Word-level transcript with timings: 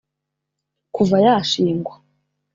Kuva 0.95 1.17
yashingwa 1.25 1.93